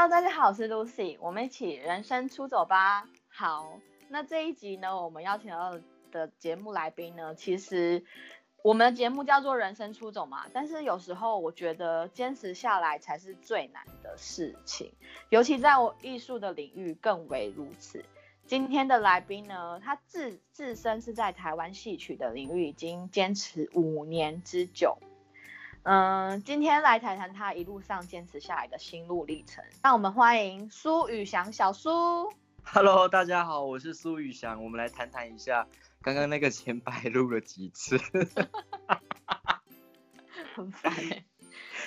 [0.00, 3.08] Hello，大家好，我是 Lucy，我们一起人生出走吧。
[3.26, 5.76] 好，那这一集呢，我们邀请到
[6.12, 8.04] 的节目来宾呢，其实
[8.62, 14.92] 我们的节目叫做人生出走嘛，但是有时候我觉得坚持下来才是最难的事情，
[15.30, 18.04] 尤其在我艺术的领域更为如此。
[18.46, 24.96] 今天的来宾呢，他自自身是在台湾戏曲的领域已经坚持五年之久。
[25.90, 29.64] 嗯，今天来谈谈他一路上坚持下来的心路历程。
[29.82, 32.30] 让我们欢迎苏宇翔小苏。
[32.62, 34.62] Hello，大家好，我是苏宇翔。
[34.62, 35.66] 我们来谈谈一下
[36.02, 37.98] 刚刚那个前白录了几次。
[40.54, 40.92] 很烦。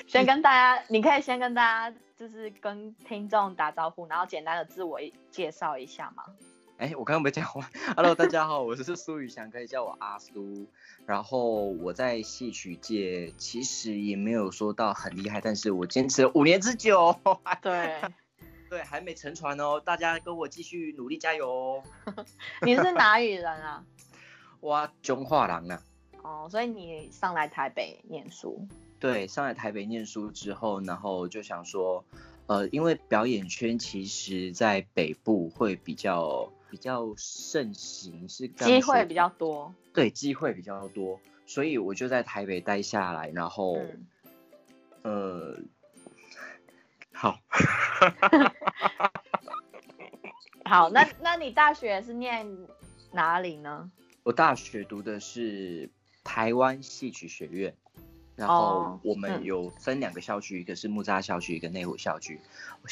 [0.07, 6.23] 先跟大家，你可以先跟大家就是跟听众打招呼，然后简单的自我介绍一下吗？
[6.81, 7.69] 哎，我刚刚没讲完。
[7.95, 10.67] Hello，大家好，我是苏宇翔，可以叫我阿苏。
[11.05, 17.15] 然后我在戏曲界其实也没有说到很厉害，但是我坚持了五年之久。
[17.61, 18.01] 对，
[18.67, 21.83] 对，还没沉船哦，大家跟我继续努力加油哦。
[22.65, 23.85] 你是哪里人啊？
[24.61, 25.83] 哇，中化郎啊。
[26.23, 28.67] 哦，所以你上来台北念书？
[28.99, 32.03] 对，上来台北念书之后，然后就想说，
[32.47, 36.50] 呃，因为表演圈其实在北部会比较。
[36.71, 43.77] 比较盛行是机会比较多，对，机会比较多，所以我就在台北待下来，然后，
[45.01, 45.59] 呃，
[47.11, 47.37] 好，
[50.63, 52.47] 好，那那你大学是念
[53.11, 53.91] 哪里呢？
[54.23, 55.89] 我大学读的是
[56.23, 57.75] 台湾戏曲学院。
[58.41, 62.41] 然后我们有分两个校区，一个是木栅校区，一个内湖校区。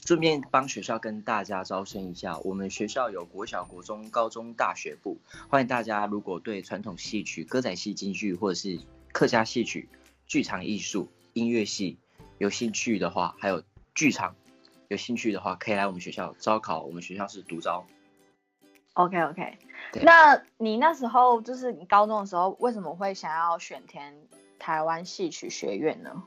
[0.05, 5.17] 顺便帮学校跟大家招生一下，我们学校有国小、国中、高中、大学部，
[5.49, 8.79] 欢迎大家如果对传统戏曲、歌仔戏、京剧或者是
[9.11, 9.89] 客家戏曲、
[10.27, 11.97] 剧场艺术、音乐系
[12.37, 13.63] 有兴趣的话，还有
[13.95, 14.35] 剧场
[14.87, 16.83] 有兴趣的话，可以来我们学校招考。
[16.83, 17.83] 我们学校是独招。
[18.93, 19.57] OK OK，
[20.03, 24.13] 那你那时候就是你高中的时候，为什么会想要选填？
[24.59, 26.23] 台湾戏曲学院呢？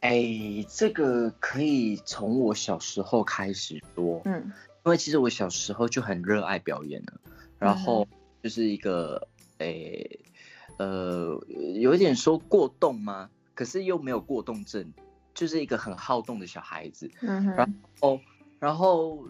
[0.00, 0.22] 哎，
[0.68, 4.52] 这个可以从我小时候开始说，嗯，
[4.84, 7.20] 因为其实我小时候就很热爱表演了，
[7.58, 8.06] 然后
[8.42, 9.26] 就是一个，
[9.56, 10.04] 哎，
[10.76, 11.42] 呃，
[11.80, 13.30] 有一点说过动吗？
[13.54, 14.92] 可是又没有过动症，
[15.32, 18.20] 就是一个很好动的小孩子，嗯哼，然后，
[18.58, 19.26] 然后，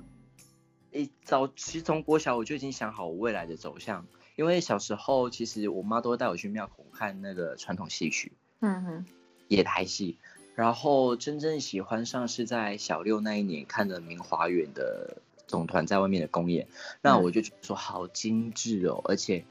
[0.91, 4.05] 一早其实从国小我就已经想好我未来的走向。
[4.37, 9.05] 因为小时候，其实我妈都会带我去庙口看那个传统戏曲，嗯哼，
[9.49, 10.19] 野台戏。
[10.57, 16.69] 然后真正喜欢上是在小六那一年看的明华园的总团在外面的公演，
[17.03, 19.45] 那我就觉得说好精致哦，而且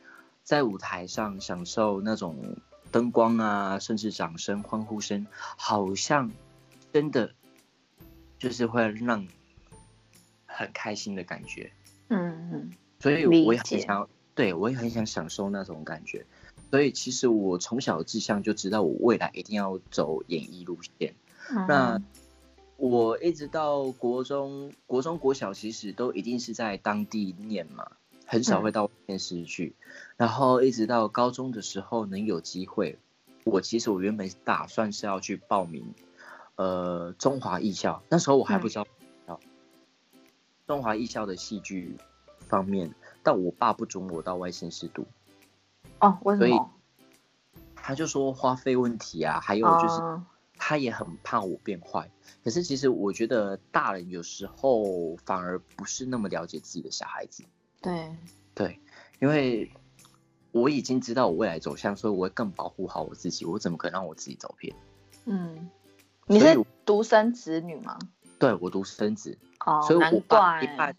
[0.43, 2.55] 在舞台上享受那种
[2.89, 5.27] 灯光啊，甚至掌声、欢呼声，
[5.57, 6.31] 好像
[6.93, 7.33] 真的
[8.39, 9.27] 就是会让
[10.45, 11.73] 很开心的感觉，
[12.07, 14.07] 嗯嗯，所以我也很想。
[14.35, 16.25] 对，我也很想享受那种感觉，
[16.71, 21.13] 所以其实我从小志向就知道我未来一定要走演艺路线。
[21.67, 22.01] 那
[22.77, 27.91] 我一直到国中、国中、国小，其实都一定是在当地念嘛，
[28.25, 29.75] 很少会到电视去。
[30.17, 32.97] 然后一直到高中的时候能有机会，
[33.43, 35.93] 我其实我原本打算是要去报名，
[36.55, 38.01] 呃，中华艺校。
[38.09, 38.75] 那时候我还不知
[39.27, 39.39] 道，
[40.65, 41.97] 中华艺校的戏剧
[42.47, 42.95] 方面。
[43.23, 45.07] 但我爸不准我到外县市读，
[45.99, 46.69] 哦，为什么？
[47.75, 50.01] 他就说花费问题啊，还有就是
[50.57, 52.09] 他也很怕我变坏。
[52.43, 57.43] 可是其实我觉得大人有时候反而不是那么了解自己的小孩子。
[57.81, 58.15] 对
[58.53, 58.79] 对，
[59.19, 59.71] 因为
[60.51, 63.45] 我已经知道我未来走向，所以我会更保护好我自己。
[63.45, 64.73] 我怎么可能让我自己走偏？
[65.25, 65.69] 嗯，
[66.27, 67.97] 你是独生子女吗？
[68.39, 69.37] 对，我独生子。
[69.65, 70.61] 哦，所以我爸。
[70.63, 70.95] 一半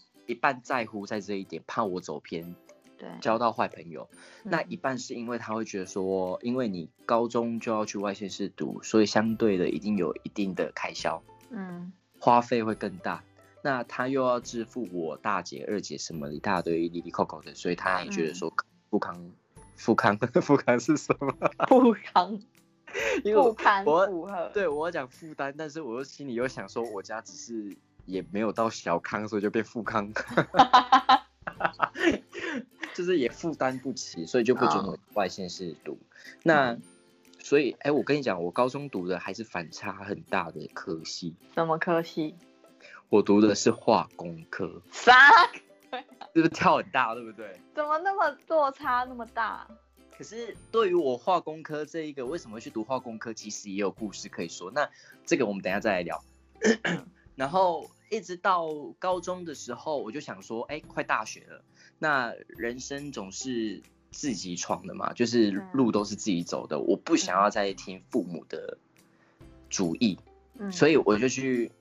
[0.63, 2.55] 在乎在这一点，怕我走偏，
[2.97, 4.09] 对，交到坏朋友。
[4.43, 13.23] 那一半是因为他会觉得说，因为你高中就要去外县市读，所以相对的一定有一定的开销，嗯，花费会更大。
[13.61, 18.53] 那他又要支付我大姐、二姐什么一大堆里里扣扣的，所以他也觉得说，
[18.89, 19.31] 富康，
[19.75, 21.33] 富康， 富康是什么？
[21.67, 22.39] 富康，
[23.21, 27.75] 富康，我对我讲负担，但是我又心里又想说，我家只是。
[28.05, 30.11] 也没有到小康，所以就变富康，
[32.93, 35.97] 就是也负担不起，所以就不准我外县市读。
[36.43, 36.77] 那
[37.39, 41.35] 所以，哎，我跟你讲，我高中读的还是反差很大的科系。
[41.53, 42.35] 什么科系？
[43.09, 44.81] 我读的是化工科。
[44.91, 45.13] 啥？
[46.33, 47.59] 是不是跳很大，对不对？
[47.73, 49.67] 怎么那么落差那么大？
[50.17, 53.33] 可是对于我化工科这一个，为什么会去读化工科？
[53.33, 54.71] 其实也有故事可以说。
[54.71, 54.89] 那
[55.25, 56.23] 这个我们等下再来聊。
[57.35, 58.69] 然后，一直到
[58.99, 61.63] 高中的时候，我就想说，哎，快大学了，
[61.99, 63.81] 那人生总是
[64.11, 68.77] 自己闯的嘛，就是路都是自己走的，我不想要再听父母的
[69.69, 70.17] 主意，
[70.71, 71.71] 所以我就去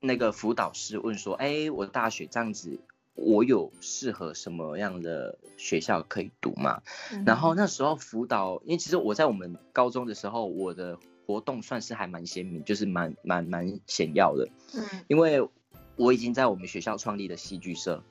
[0.00, 2.80] 那个辅导室问说，哎，我大学这样子。
[3.16, 6.80] 我有适合什么样的学校可以读嘛？
[7.26, 10.98] 然后那时候辅导，因为其实我在我们高中的时候，我的
[11.30, 14.48] 活动算是还蛮鲜明，就是蛮蛮蛮显要的。
[14.74, 15.48] 嗯，因为
[15.96, 18.02] 我已经在我们学校创立的戏剧社，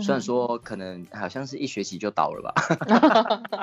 [0.00, 2.52] 虽然说可能好像是一学期就倒了吧。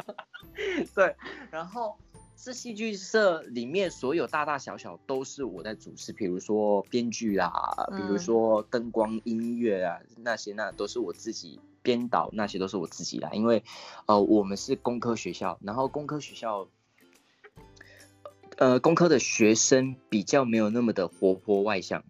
[0.95, 1.15] 对，
[1.51, 1.95] 然后。
[2.35, 7.53] 这戏剧社里面所有大大小小都是我在主持，比如说编剧啦，
[7.95, 13.31] 比如说灯光、音乐啊，那些那都是我自己编导，那些都是我自己来。
[13.31, 13.63] 因为，
[14.07, 16.67] 呃，我们是工科学校，然后工科学校，
[18.57, 22.03] 呃，工科的学生比较没有那么的活泼外向，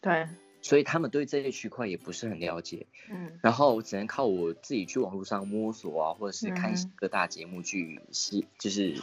[0.00, 0.28] 对，
[0.62, 8.96] 所以他们对这些区块也不是很了解，嗯，然后只能靠我自己去网络上摸索啊，或者是看各大节目去吸，就是。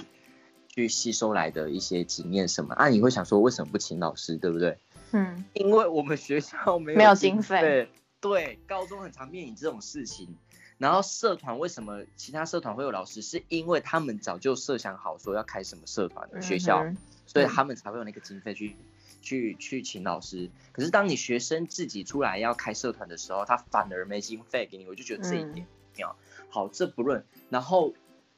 [0.75, 2.87] 去吸收来的一些经验什么啊？
[2.89, 4.75] 你会想说为什么不请老师，对不对？
[5.11, 7.61] 嗯，因为我们学校没有没有经费。
[7.61, 7.89] 对
[8.19, 10.35] 对，高中很常面临这种事情。
[10.77, 13.21] 然后社团为什么其他社团会有老师？
[13.21, 16.85] 是因为他们早就设想好说要开什么社团的学校，
[17.25, 18.75] 所以他们才会有那个经费去
[19.21, 20.49] 去去请老师。
[20.71, 24.85] 可是当你学生自己出来要开社团的时候，他反而没经费给你。
[24.87, 25.65] 我就觉得这一点
[25.95, 26.15] 妙。
[26.49, 27.25] 好，这不论。
[27.49, 27.93] 然后。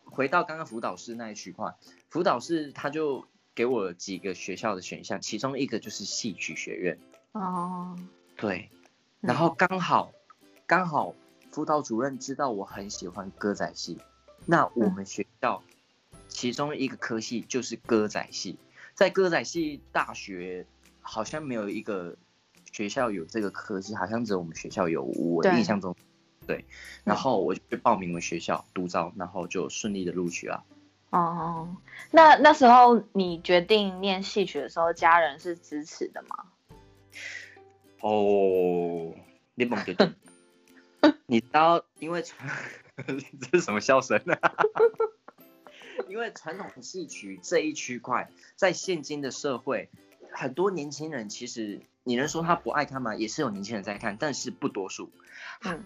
[0.07, 1.75] 回到刚刚辅导室那一区块，
[2.09, 6.99] 辅导室他就给我几个学校的选项，其中一个就是戏曲学院。
[7.31, 7.97] 哦，
[8.37, 8.69] 对，
[9.19, 10.13] 然后刚好
[10.67, 11.15] 刚好
[11.55, 13.97] 辅导主任知道我很喜欢歌仔戏，
[14.45, 15.63] 那我们学校
[16.27, 18.57] 其中一个科系就是歌仔戏，
[18.93, 20.67] 在歌仔戏大学
[20.99, 22.17] 好像没有一个
[22.73, 25.95] 学校有这个科系，好像只有我们学校有，我印象中。
[26.45, 26.65] 对，
[27.05, 30.65] 然后我就去报名了学校独招，然后就顺利的录取了。
[31.11, 31.73] 哦，
[32.11, 36.47] 那那时候你决定念戏曲的时候，家人是支持的吗？
[38.01, 39.15] 哦，
[39.53, 40.13] 你猛决定。
[41.27, 42.49] 你知道，因为传
[43.51, 44.35] 这是什么笑声呢？
[46.09, 49.89] 因为传统戏曲这一区块，在现今的社会，
[50.31, 53.15] 很多年轻人其实你能说他不爱看吗？
[53.15, 55.11] 也是有年轻人在看，但是不多数。
[55.63, 55.83] 嗯。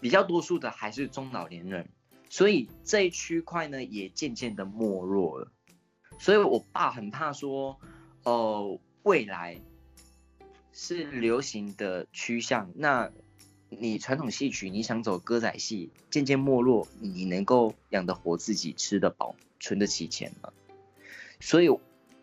[0.00, 1.88] 比较多数的还是中老年人，
[2.28, 5.52] 所以这一区块呢也渐渐的没落了。
[6.18, 7.78] 所以我爸很怕说，
[8.24, 9.60] 呃，未来
[10.72, 13.12] 是流行的趋向，那
[13.78, 20.52] 你传统戏曲你想走歌仔戏，渐渐没落，你能够养得活自己，吃得饱，存得起钱吗？
[21.40, 21.68] 所以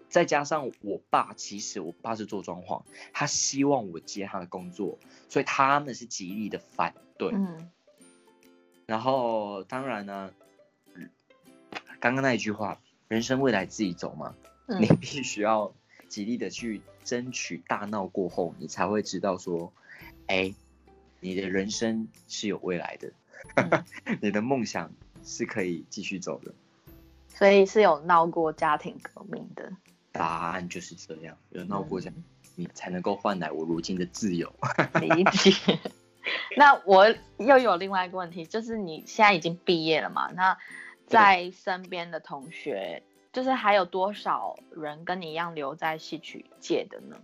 [0.10, 4.98] 再加上我爸，其实我爸是做装潢，他希望我接他的工作，
[5.28, 6.94] 所以他们是极力的反。
[7.18, 7.70] 对，嗯，
[8.86, 10.32] 然后当然呢，
[12.00, 14.36] 刚刚那一句话，人生未来自己走嘛，
[14.80, 15.74] 你必须要
[16.08, 19.74] 极力的去争取，大闹过后，你才会知道说，
[20.28, 20.54] 哎，
[21.20, 23.12] 你的人生是有未来的，
[24.22, 24.92] 你的梦想
[25.24, 26.54] 是可以继续走的，
[27.28, 29.72] 所以是有闹过家庭革命的，
[30.12, 32.16] 答案就是这样，有闹过这样，
[32.56, 34.54] 你才能够换来我如今的自由，
[35.02, 35.52] 理解。
[36.58, 37.08] 那我
[37.38, 40.30] 又有另外一个问题，就是你现在已经毕业了嘛？
[40.34, 40.58] 那
[41.08, 43.02] 在身边的同学，
[43.34, 47.16] 就是还有多少人跟你一样留在戏曲界的呢？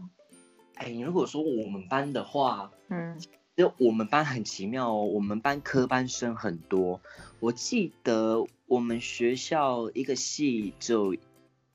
[0.76, 3.22] 哎，你如果说我们班的话，嗯，
[3.56, 7.02] 就我们班很奇妙哦，我们班科班生很多。
[7.40, 11.16] 我记得我们学校一个系只有。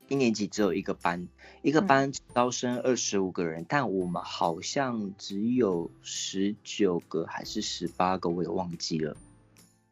[0.08, 1.28] 一年级只有一个班，
[1.62, 9.16] 一个班招生二十五个人，但我们好像只有十九个还是十八个，我也忘记了。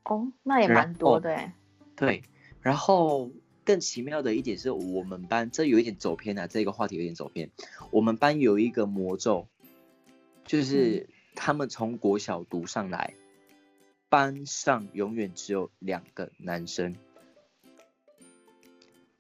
[0.03, 1.55] 哦，那也蛮多的哎。
[1.95, 2.25] 对，
[2.61, 3.31] 然后
[3.65, 7.49] 更奇妙的一点是我们班，这有一点走偏了，这个话题有点走偏。
[7.93, 9.47] 我们班有一个魔咒，
[10.45, 11.09] 就是
[11.41, 13.15] 他们从国小读上来，
[14.09, 16.97] 班上永远只有两个男生。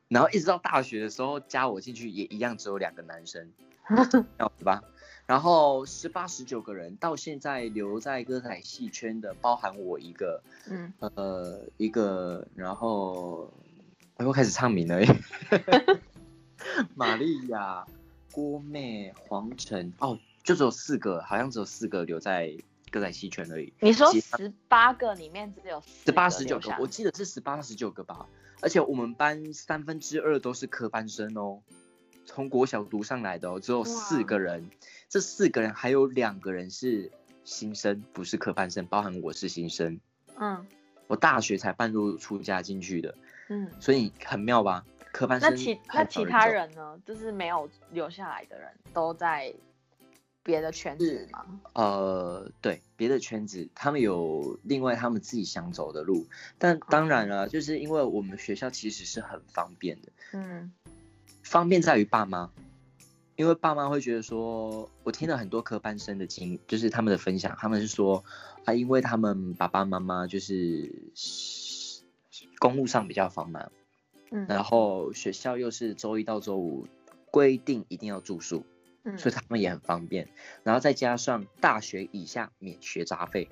[0.09, 3.53] 然后一直到大学的时候加我进去也一样只有两个男生，
[4.37, 4.83] 对吧？
[5.27, 13.53] 然后十八十九个人到现在留在歌仔戏圈的，包含我一个，嗯，呃，一个，然后
[14.17, 14.99] 我又开始唱名了，
[16.97, 17.87] 玛利亚、
[18.33, 22.57] 郭妹、黄晨，哦，就只有四个，好像只有四个留在
[22.90, 23.71] 歌仔戏圈而已。
[23.81, 28.26] 你说十八个里面只有十八十九个，我记得是十八十九个吧。
[28.62, 31.61] 而且我们班三分之二都是科班生哦，
[32.25, 34.71] 从国小读上来的哦，只有四个人
[35.11, 37.12] 这四个人还有两个人是
[37.45, 40.00] 新生，不是科班生，包含我是新生。
[40.38, 40.67] 嗯，
[41.09, 43.14] 我大学才半路出家进去的。
[43.50, 44.83] 嗯，所以很妙吧？
[45.12, 45.50] 科班生。
[45.50, 46.99] 那其那其他人呢？
[47.05, 49.55] 就是没有留下来的人都在
[50.49, 51.61] 别的圈子吗？
[51.75, 56.26] 呃，对，别的圈子，他们有另外他们自己想走的路。
[56.57, 60.09] 但当然了，就是因为我们学校其实是很方便的。
[60.33, 60.73] 嗯，
[61.43, 62.50] 方便在于爸妈。
[63.37, 68.25] 因为爸妈会觉得说，我听了很多科班生的经，就是他们的分享，他们是说
[68.64, 70.90] 啊，因为他们爸爸妈妈就是
[72.59, 73.71] 公路上比较繁忙，
[74.31, 76.88] 嗯，然后学校又是周一到周五
[77.31, 78.64] 规定一定要住宿，
[79.09, 80.29] 嗯，所以他们也很方便，
[80.62, 83.49] 然后再加上大学以下免学杂费，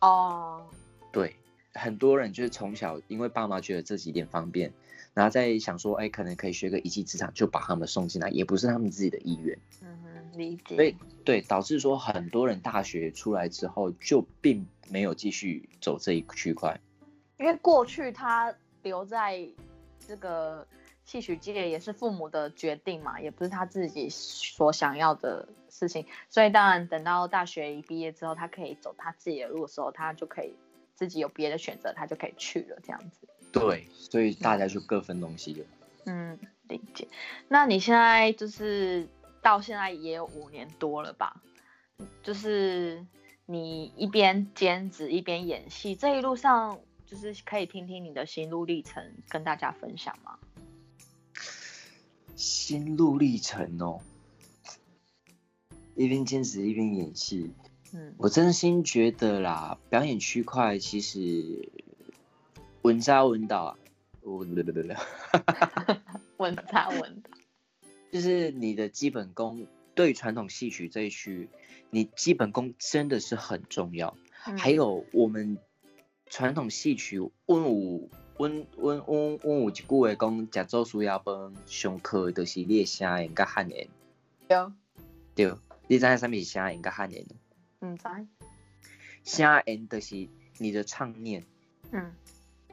[0.00, 0.66] 哦，
[1.10, 1.36] 对，
[1.74, 4.72] 很多人就是从小因为爸妈觉得这几点方便。
[5.14, 9.58] 然后再想说，哎，可能可以学个一技之长，就把他们送进来，也不是他们自己的意愿。
[9.82, 10.74] 嗯哼，理解。
[10.74, 16.80] 所以，对，导致说很多人大学出来之后，就并没有继续走这一区块。
[17.38, 19.46] 因为过去他留在
[20.08, 20.66] 这个
[21.04, 26.06] 戏曲界也是父母的决定嘛，也不是他自己所想要的事情。
[26.28, 30.54] 所以，当然等到大学一毕业之后，他可以走他自己的路的时候，他就可以
[30.94, 33.28] 自己有别的选择，他就可以去了，这样子。
[33.52, 35.66] 对，所以大家就各分东西了。
[36.06, 37.08] 嗯，理解。
[37.48, 39.08] 那你现在就是
[39.42, 41.42] 到现在也有五年多了吧？
[42.22, 43.04] 就是
[43.46, 50.38] 你一边兼职一边演戏，这一路上就是可以听听你的心路历程，跟大家分享吗？
[52.42, 54.00] 心路历程哦，
[55.94, 57.52] 一边兼职一边演戏。
[57.92, 61.70] 嗯，我真心觉得啦，表演区块其实。
[62.82, 63.78] 稳扎稳打啊！
[64.22, 64.88] 我不不不不，
[66.38, 67.30] 稳扎稳打，
[68.10, 69.68] 就是你的基本功。
[69.94, 71.48] 对传统戏曲这一区，
[71.90, 74.16] 你基本功真的是很重要。
[74.32, 75.58] 还有我们
[76.26, 83.88] 传统戏曲，温武温温温温武一句话讲，食做需要饭，上课就是你的声音甲汉言。
[84.48, 84.58] 对。
[85.34, 85.54] 对，
[85.88, 87.26] 你知影什么是声音甲汉言？
[87.80, 88.02] 唔知。
[89.24, 91.44] 声音就是你的唱念。
[91.90, 92.12] 嗯。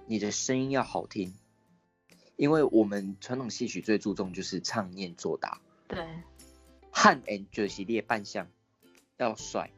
[0.07, 1.35] 你的声音要好听，
[2.35, 5.61] 因为我们传统戏曲最注重就是唱念做打。
[5.87, 6.03] 对，
[6.89, 8.47] 汉 and 就是列扮相
[9.17, 9.71] 要帅。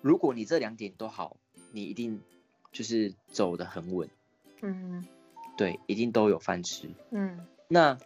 [0.00, 1.36] 如果你这两点都好，
[1.70, 2.22] 你一定
[2.72, 4.08] 就是走的很稳。
[4.62, 5.06] 嗯，
[5.56, 6.90] 对，一定都有饭吃。
[7.10, 7.98] 嗯，那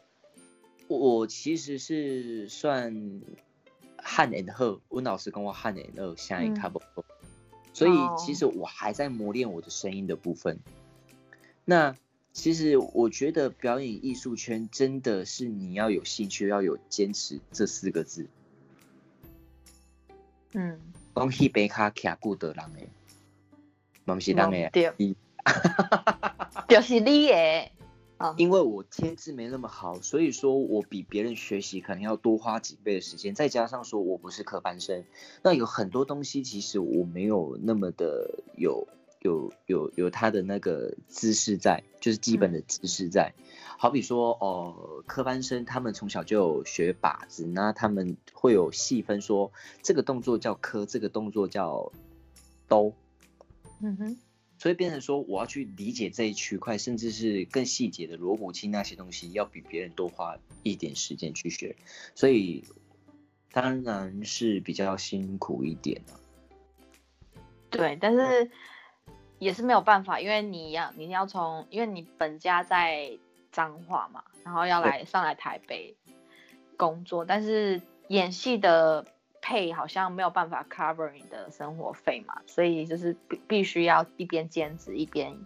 [0.89, 3.23] 我其实是算
[3.97, 7.05] 汉 and 二，温老师跟我汉 and 二相应差不多。
[7.73, 10.59] 所以其实我还在磨练我的声音的部分。
[11.65, 11.95] 那
[12.33, 18.27] 其实我觉得表演艺术圈真的是你要有兴趣，要有坚持这四个字。
[20.53, 20.81] 嗯。
[21.15, 22.89] 讲戏杯卡卡固的人诶，
[24.15, 24.71] 不是人诶。
[24.73, 24.93] 对。
[26.69, 27.73] 就是你诶。
[28.39, 35.05] 因为我天资没那么好，所以说我比别人学习可能要多花几倍的时间，再加上说我不是科班生，
[35.43, 38.89] 那有很多东西其实我没有那么的有
[39.21, 43.35] 有有有他的那个知识在，就是基本的知识在。
[43.79, 51.93] 好比说哦，科班生他们从小就有学把子，那他们会有细分说这个动作叫科，这个动作叫
[52.67, 52.95] 兜。
[53.81, 54.19] 嗯哼。
[54.59, 61.77] 所以变成说，我要去理解这一区块，甚至是更细节的锣鼓器那些东西，要比别人多花一点时间去学，
[62.15, 62.65] 所以
[63.53, 66.17] 当然是比较辛苦一点啊。
[67.69, 68.51] 对，但是
[69.39, 73.19] 也是没有办法，因为你要你要从，因为你本家在
[73.53, 75.95] 彰化嘛，然后要来上来台北
[76.79, 79.05] 工作，但是演戏的。
[79.49, 85.39] 配好像没有办法 cover 你的生活费嘛，所以就是必必须要一边兼职一边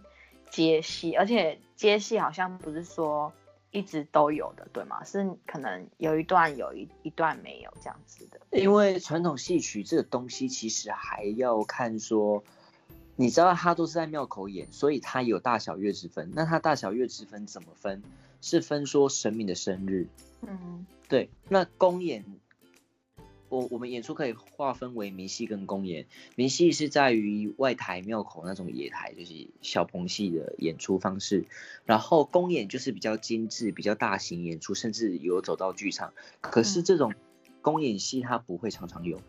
[0.49, 3.31] 接戏，而且接戏好像不是说
[3.69, 5.03] 一直都有的，对吗？
[5.03, 8.39] 是可能有一段有一一段没有这样子的。
[8.49, 12.43] 因为传统戏曲这个东西其实还要看说，
[13.15, 16.31] 你知道它都是在庙口演，所以它有大小月之分。
[16.33, 18.01] 那它大小月之分怎么分？
[18.41, 20.07] 是分说神明的生日。
[20.41, 21.29] 嗯，对。
[21.47, 22.25] 那公演。
[23.51, 26.05] 我我们演出可以划分为明戏跟公演，
[26.35, 31.43] 明戏是在于外台庙口那种野台，就是小棚戏的演出方式，
[31.83, 36.13] 然后公演就是比较精致、比较大型演出，甚至有走到剧场。
[36.39, 37.13] 可是这种
[37.61, 39.19] 公演戏它不会常常有。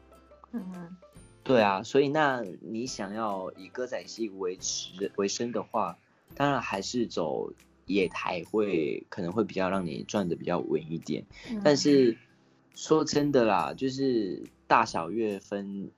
[0.52, 0.96] 嗯，
[1.42, 5.98] 对啊，所以那你想要以歌仔戏维持为生的话，
[6.36, 7.52] 当然还是走
[7.86, 11.24] 野台会可能会比较让你赚的比较稳一点，
[11.64, 12.16] 但是。
[12.74, 15.90] 说真的啦，就是大小月分，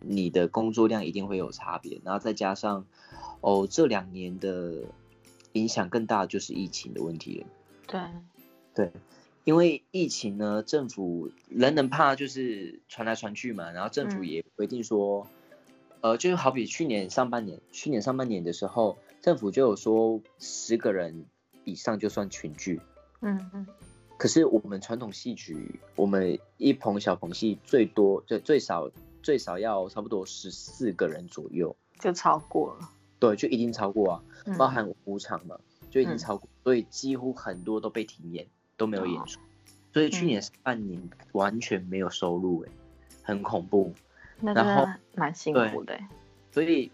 [0.00, 2.86] 你的工作量一定会有差别，然后再加上
[3.40, 4.84] 哦，这两年的
[5.52, 7.46] 影响更大就是疫情的问题了。
[7.86, 8.00] 对，
[8.74, 8.92] 对，
[9.44, 15.26] 因为疫情呢，政府人人怕就是传来传去嘛，然后政府也规定说，
[16.00, 21.26] 呃，就好比去年上半年，去年上半年的时候，政府就有说十个人
[21.64, 22.80] 以上就算群聚。
[23.20, 23.66] 嗯嗯。
[24.22, 28.88] 可是我们传统戏曲，我们一棚小棚戏最多就最少
[29.20, 32.88] 最少要差不多十四个人左右，就超过了。
[33.18, 34.22] 对，就一定超过啊，
[34.56, 35.58] 包含五场嘛，
[35.90, 39.40] 就已经超过，所以几乎很多都被停演，都没有演出。
[39.92, 42.70] 所以去年半年完全没有收入，哎，
[43.24, 43.92] 很恐怖。
[44.40, 44.86] 然后
[45.16, 45.98] 蛮辛苦的。
[46.52, 46.92] 所以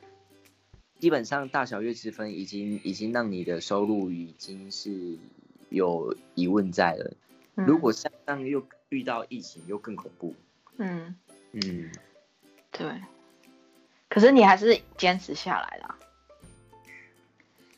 [0.99, 5.19] 基本上大小月之分已经已经让你的收入已经是。
[5.69, 7.13] 有疑问在了，
[7.55, 10.35] 如果像这样又遇到疫情，又更恐怖。
[10.77, 11.17] 嗯
[11.53, 11.91] 嗯，
[12.71, 13.01] 对。
[14.09, 15.95] 可是你还是坚持下来了。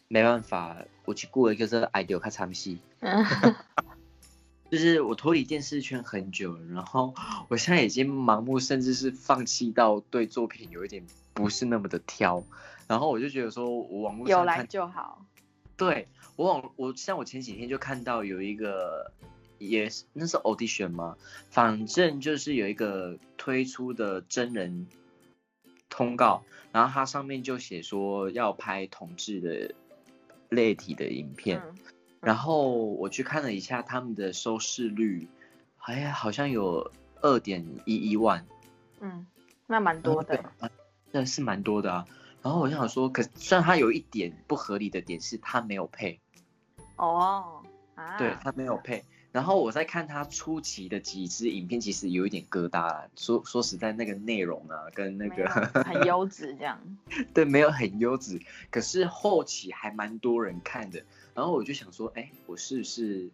[0.08, 2.80] 没办法，我去过一个这 idea 看唱戏。
[3.00, 3.24] 嗯。
[4.70, 7.12] 就是我脱离电视圈很久了，然后
[7.48, 11.04] 我现在已经盲目，甚至是放弃到对作品有一点
[11.34, 12.44] 不是那么的挑。
[12.86, 15.26] 然后我就觉得说，我网络有来就好。
[15.80, 16.06] 对。
[16.36, 19.12] 我往我像我前几天就看到有一个，
[19.58, 21.18] 也是那是 audition 吗？
[21.50, 24.86] 反正就是有一个推出的真人
[25.90, 29.74] 通告，然后它上面就写说要拍同志的
[30.48, 31.60] 类体的影片，
[32.20, 35.28] 然后我去看了一下他们的收视率，
[35.80, 38.46] 哎呀，好像有二点一一万，
[39.00, 39.26] 嗯，
[39.66, 40.42] 那蛮多的，
[41.10, 42.06] 那是蛮多的啊。
[42.42, 46.20] 然后我就想说，可虽然它有一点不合理的点是它没有配。
[46.96, 47.62] 哦，
[47.94, 53.06] 啊对他没有配，然后我在看他初期的几支影片，其实有一点疙瘩。
[53.16, 55.48] 说说实在，那个内容啊，跟那个
[55.84, 56.78] 很优质这样。
[57.32, 61.02] 对，没有很优质，可是后期还蛮多人看的。
[61.34, 63.30] 然后我就想说，哎，我是不是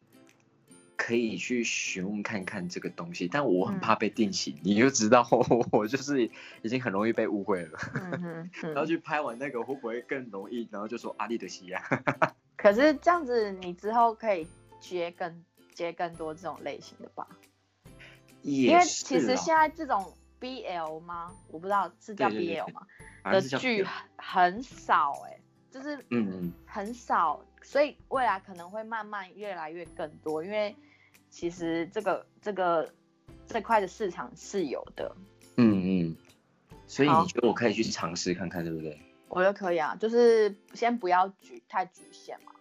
[0.97, 3.29] 可以去询问看看这个东西？
[3.29, 5.27] 但我很怕被定型，你就知道
[5.71, 6.31] 我就是
[6.63, 7.79] 已经很容易被误会了。
[8.63, 10.67] 然后去拍完那个会不会更容易？
[10.71, 11.83] 然后就说阿丽的西亚。
[12.57, 14.47] 可是这样子，你之后可以
[14.81, 17.29] 接更接更多这种类型的吧？
[18.43, 21.33] 因为其实现在这种 BL 吗？
[21.51, 22.87] 我不知道是叫 BL 吗？
[23.25, 23.85] 的剧
[24.17, 25.39] 很少哎，
[25.71, 30.75] 就是嗯很少，所以未来可能会慢慢越来越更多，因为
[31.37, 32.91] 其实这个这个
[33.47, 35.15] 这块的市场是有的。
[35.59, 36.17] 嗯嗯，
[36.87, 38.99] 所以你觉得我可以去尝试看看，对不对？
[39.29, 42.53] 我觉得可以啊，就是先不要局太局限嘛。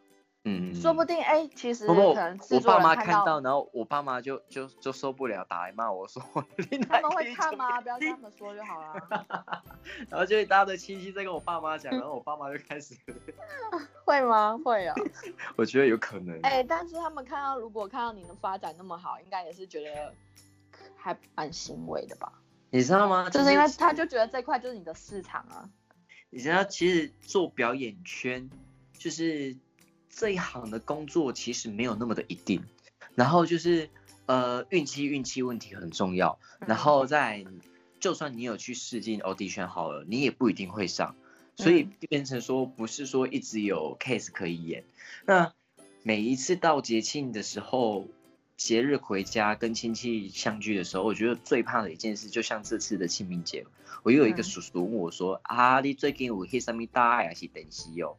[0.47, 6.21] 嗯，说不定哎，其实可能我爸妈看到，然后我爸妈就就就受不了，打来骂我说。
[6.87, 7.81] 他们会看吗？
[7.81, 9.25] 不要跟他们说就好了。
[10.07, 12.95] 然后就一大堆亲戚在跟我爸妈讲，然后我爸妈就开始。
[14.05, 14.55] 会吗？
[14.63, 14.93] 会啊。
[15.55, 16.39] 我觉得有可能。
[16.43, 20.13] 哎，但是他们看到，如果看到你的发展那么好，应该也是觉得
[20.95, 22.31] 还蛮欣慰的吧？
[22.69, 23.31] 你知道吗？
[23.31, 25.67] 就是因为他就觉得这块就是你的市场啊。
[26.29, 28.47] 你知道，其实做表演圈
[28.93, 29.57] 就是。
[30.15, 32.63] 这一行的工作其实没有那么的一定，
[33.15, 33.89] 然后就是
[34.27, 37.45] 呃运气运气问题很重要，然后在
[37.99, 41.17] 就算你有去试镜 audition 好了，你也不一定会上，
[41.57, 44.85] 所以变成说不是说一直有 case 可以演。
[45.25, 45.53] 那
[46.01, 48.07] 每一次到节庆的时候，
[48.55, 53.65] 节日回家跟亲戚相聚的时候，我觉得最怕的一件事，就像这次的清明节，
[54.03, 58.15] 我又有一个叔叔问我说啊，你最近有去什么大还是等西哦？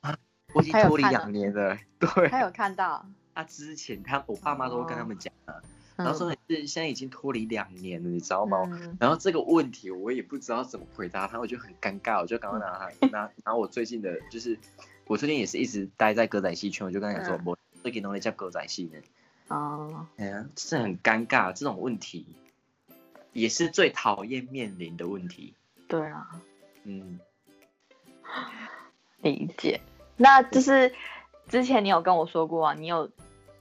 [0.00, 0.18] 啊。
[0.54, 2.28] 我已经脱离两年了，对。
[2.28, 3.04] 他有看到。
[3.34, 5.54] 他之前他我爸妈都会跟他们讲啊，
[5.96, 8.58] 然后说是现在已经脱离两年了，你知道吗？
[9.00, 14.56] 然后这个问题我也不知道怎么回答他，我就很尴尬，我就赶快拿他拿拿我最近的，就是
[15.08, 19.00] 我最近也是一直待在歌仔戏圈，我就跟他讲说，我最近弄了叫歌仔戏呢。
[19.48, 20.06] 哦。
[20.16, 22.24] 哎呀，是很尴尬，这种问题
[23.32, 25.54] 也是最讨厌面临的问题。
[25.88, 26.40] 对啊。
[26.84, 27.18] 嗯。
[29.22, 29.80] 理解。
[30.16, 30.94] 那就是
[31.48, 33.10] 之前你有跟我说过啊，你有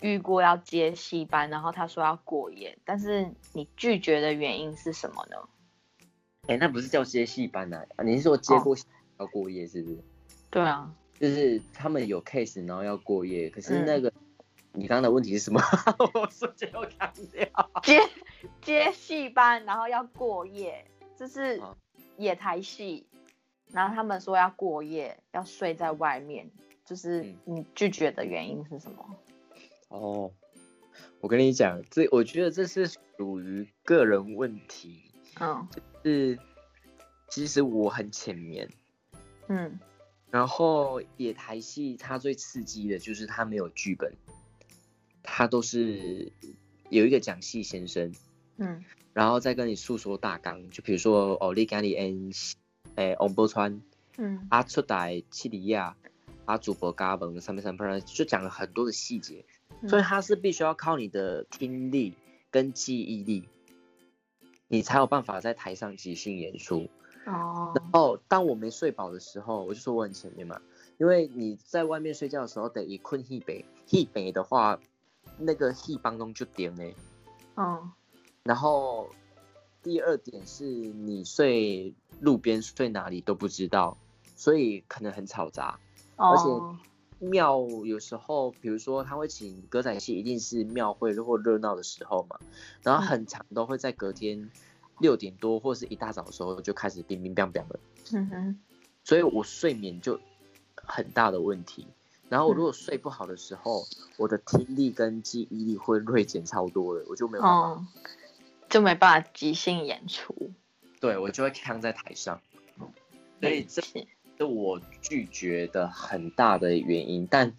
[0.02, 5.38] 遇过要接戏班，然后他说要过夜，但是你拒绝的原因是什么呢？
[6.48, 7.86] 哎，那不是叫接戏班啊？
[8.04, 8.76] 你是说接过
[9.18, 10.04] 要过夜是不是？
[10.50, 14.12] 对啊，就是他们有 case，然后要过夜，可是那个
[14.74, 15.62] 你刚刚的问题是什么？
[16.14, 18.00] 我瞬间又强调接
[18.62, 20.86] 接戏班，然后要过夜，
[21.18, 21.62] 就是
[22.18, 23.08] 野台戏。
[23.74, 26.50] 然后他们说要过夜，要睡在外面，
[26.86, 29.04] 就是你拒绝的原因是什么？
[29.90, 30.32] 哦，
[31.20, 35.02] 我跟你讲，这我觉得这是属于个人问题。
[35.40, 36.40] 嗯，就是
[37.28, 38.70] 其实我很浅眠。
[39.48, 39.80] 嗯，
[40.30, 44.14] 然后野台戏它最刺激的就是它没有剧本，
[45.24, 46.32] 它都是
[46.90, 48.14] 有一个讲戏先生。
[48.58, 48.84] 嗯，
[49.14, 52.32] 然后再跟你诉说大纲，就比如说哦，你跟你演
[52.96, 53.80] 诶王宝钏，
[54.18, 55.96] 嗯，阿出代七里亚，
[56.46, 59.46] 阿主播嘎嘣三百三百就讲了很多的细节。
[59.88, 62.14] 所以它是必须要靠你的听力
[62.52, 63.50] 跟记忆力，
[64.70, 66.88] 你才有办法在台上即兴演出。
[67.26, 67.74] 哦。
[67.76, 70.62] 然后当我没睡饱的时候，我就说我很前面嘛，
[71.00, 74.80] 因为你在外面睡觉的时候得一困一北，一北的话，
[75.38, 76.96] 那个一帮中就点嘞。
[77.56, 77.90] 哦。
[78.44, 79.10] 然后
[79.84, 83.98] 第二点是你睡路边睡哪里都不知道，
[84.36, 85.80] 所以可能很嘈杂，
[86.16, 86.44] 而且。
[87.20, 92.38] 庙有时候，比如说他会请歌仔戏，一定是庙会或热闹的时候嘛。
[92.82, 94.50] 然后很长都会在隔天
[95.00, 97.80] 六点多或是一大早的时候就开始冰冰冰冰了。
[98.12, 98.60] 嗯哼。
[99.06, 100.20] 所以我睡眠就
[100.76, 101.88] 很大的问题。
[102.28, 103.86] 然后我如果睡不好的时候，
[104.18, 107.86] 我的听力跟记忆力会锐减超多的，我就没有办法，
[108.74, 110.52] 就没办法即兴演出。
[111.00, 112.42] 对，我就会扛在台上。
[113.40, 113.84] 所以这。
[114.36, 117.54] 是我拒绝的很大的原因，但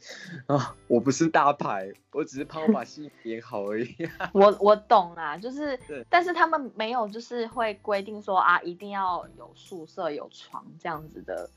[0.47, 3.97] 啊，我不是大牌，我只是怕我把戏 演好而已。
[4.33, 5.79] 我我懂啊，就是，
[6.11, 11.49] 但是他们没有就是会规定说啊，一定要有宿舍有床这样子的，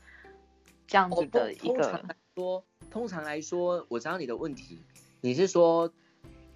[0.86, 2.00] 这样子的一个。
[2.36, 4.80] 说通常来说，我知道你的问题，
[5.20, 5.92] 你是说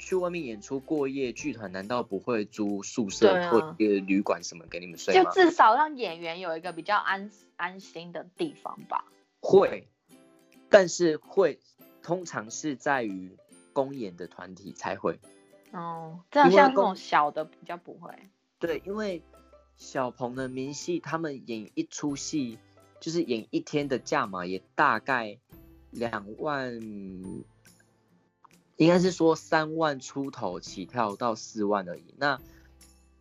[0.02, 5.30] 去外面演出过夜，剧团难道不会租宿舍或旅馆什么给你们睡吗？
[5.30, 7.30] 就至少让演员有一个比较安。
[7.54, 9.04] 安心的地方吧，
[9.40, 9.86] 会，
[10.68, 11.60] 但是会
[12.02, 13.36] 通常是在于
[13.72, 15.20] 公演的团体才会。
[15.70, 18.10] 哦，这样像这种小的比较不会。
[18.58, 19.22] 对，因为
[19.76, 22.58] 小鹏的明戏，他们演一出戏
[22.98, 25.38] 就是演一天的价码也大概
[25.92, 26.80] 两万，
[28.76, 32.14] 应该是说三万出头起跳到四万而已。
[32.16, 32.40] 那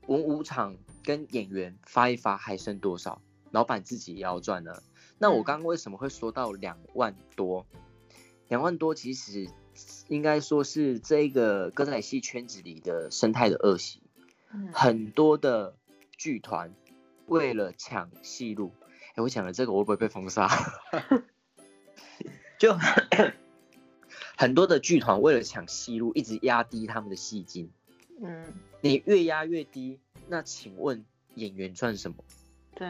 [0.08, 3.22] 文武场跟演员发一发还剩多少？
[3.52, 4.82] 老板自己也要赚呢。
[5.18, 7.66] 那我刚刚为什么会说到两万多？
[8.48, 9.50] 两万多其实
[10.08, 14.02] 应该说是这个歌仔戏圈子里的生态的恶习。
[14.74, 15.76] 很多的
[16.18, 16.74] 剧团
[17.28, 18.74] 为了抢戏路，
[19.16, 20.50] 哎，我讲了这个我会不会被封杀？
[22.60, 22.74] 就
[24.38, 27.72] 很多的剧团为了抢戏路，一直压低他们的戏金。
[28.22, 32.18] 嗯，你越压越低，那请问演员赚什么？
[32.76, 32.90] 对。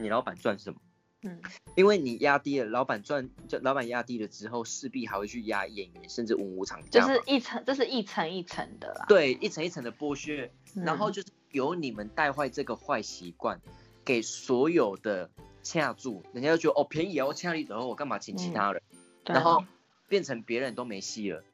[0.00, 0.80] 你老板赚什么？
[1.22, 1.40] 嗯，
[1.74, 6.80] 因为你压低了，老板赚，就老板压低了之后，势必还会去压演员，甚至文武场。
[6.90, 9.04] 就是一层，这是一层一层的啦。
[9.08, 13.60] 对，一层一层的剥削，然后就是由你们带坏这个坏习惯，
[14.04, 15.28] 给所有的
[15.64, 18.80] 恰住，人家就觉得哦便宜哦，恰你，然后我干嘛请其他人？
[19.24, 19.64] 然后
[20.08, 21.44] 变成别人都没戏了。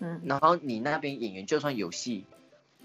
[0.00, 2.24] 嗯，然后你那边演员就算有戏，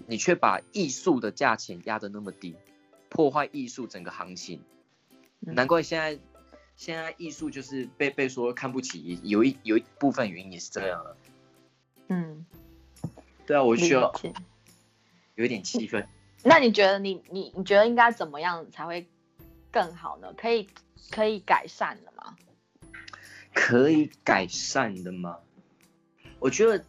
[0.06, 2.56] 你却把艺术的价钱压得那么低。
[3.08, 4.62] 破坏艺术整个行情，
[5.40, 6.18] 难怪现在
[6.76, 11.16] 现在艺术就是被被说看不起，有一有一部分原因也是这样的。
[12.08, 12.46] 嗯，
[13.46, 14.10] 对啊，我需要
[15.34, 16.08] 有一点气愤。
[16.42, 19.06] 那你觉得你你你觉得应该怎么样才会
[19.70, 20.32] 更好呢？
[20.34, 20.66] 可以
[21.10, 22.34] 可以改善的吗？
[23.54, 25.38] 可以改善的吗？
[26.38, 26.84] 我觉得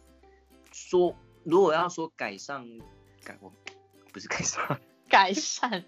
[0.72, 2.66] 说如果要说改善
[3.22, 3.52] 改我
[4.12, 5.84] 不是改善改善。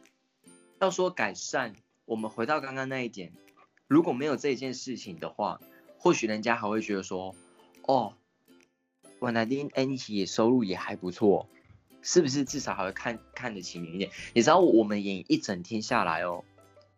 [0.79, 3.33] 要说改善，我们回到刚刚那一点，
[3.89, 5.59] 如果没有这件事情的话，
[5.99, 7.35] 或许人家还会觉得说，
[7.83, 8.13] 哦，
[9.19, 11.49] 我来丁 N 体收入也还不错，
[12.03, 14.11] 是不是至少还会看看得起你一点？
[14.35, 16.45] 你知道我们演一整天下来哦，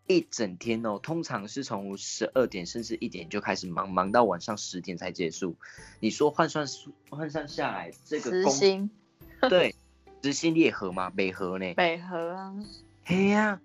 [0.08, 5.54] 一整天哦，通常是从十二点甚至一点就开始忙，忙到晚上十点才结束。
[6.00, 6.66] 你说换算
[7.10, 8.90] 换算下来，这个时薪
[9.48, 9.74] 对
[10.24, 11.10] 时薪列合嘛？
[11.10, 11.74] 北合呢？
[11.74, 12.56] 北合啊，
[13.04, 13.60] 嘿呀。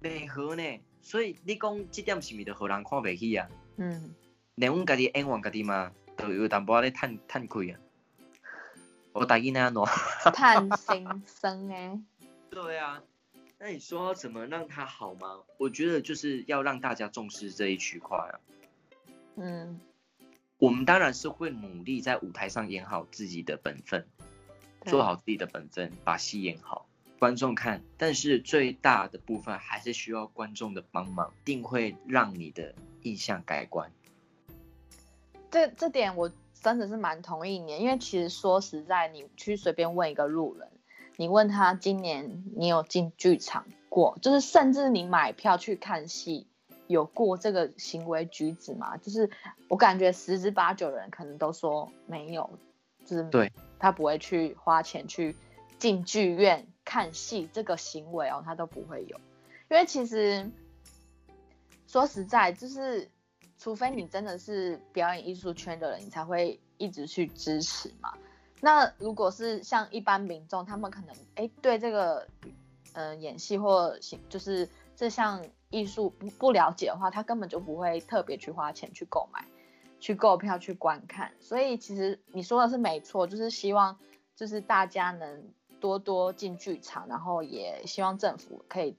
[0.00, 0.62] 北合呢，
[1.02, 3.48] 所以你讲这点是咪得互人看袂起啊？
[3.76, 4.14] 嗯，
[4.54, 7.80] 连阮家己演完家己嘛，都有淡薄仔咧叹叹气啊。
[9.12, 9.84] 我答应安喏，
[10.30, 12.00] 叹心声诶。
[12.50, 13.02] 对啊，
[13.62, 15.42] 那你说怎么让他好吗？
[15.58, 18.40] 我觉得就是要让大家重视这一区块啊。
[19.36, 19.78] 嗯，
[20.56, 24.06] 我们当然是会努力在舞台上演好自己的本分，
[24.86, 26.86] 做好自己的本分，把戏演好。
[27.18, 33.92] 观众看，但是最大的部分还是需要观众的帮忙，定会让你的印象改观。
[35.50, 40.66] 这这点我真的是蛮同意你，因为其实说实在，你去随便问一个路人，
[41.20, 46.46] 你问他今年你有进剧场过，就是甚至你买票去看戏
[46.86, 48.96] 有过这个行为举止吗？
[48.96, 49.28] 就是
[49.68, 52.48] 我感觉十之八九人可能都说没有，
[53.04, 55.36] 就是对他不会去花钱去
[55.78, 59.20] 进剧院看戏这个行为哦，他都不会有，
[59.68, 60.50] 因为其实
[61.86, 63.10] 说实在就是。
[63.62, 68.14] 除非你真的是表演艺术圈的人，你才会一直去支持嘛。
[68.60, 72.26] 那如果是像一般民众，他们可能哎对这个
[72.92, 79.44] 嗯演戏或就是这项艺术不不了解的话，他根本就不会特别去花钱去购买、
[79.98, 81.32] 去购票去观看。
[81.40, 83.98] 所以其实你说的是没错，就是希望
[84.36, 85.44] 就是大家能
[85.80, 88.96] 多多进剧场，然后也希望政府可以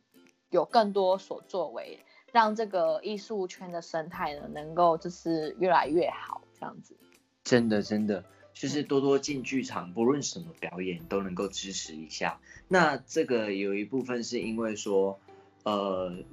[0.50, 2.04] 有更多所作为。
[2.34, 6.95] 让这个艺术圈的生态呢，能够就是越来越好，这样子。
[7.43, 12.40] 真的，真的，就是多多进剧场，不论什么表演都能够支持一下。
[12.68, 15.20] 那这个有一部分是因为说，
[15.64, 16.24] 呃，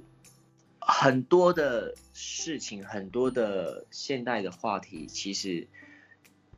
[0.79, 5.67] 很多的事情，很多的现代的话题，其实